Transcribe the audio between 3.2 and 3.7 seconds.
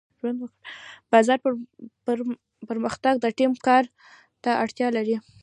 ټیم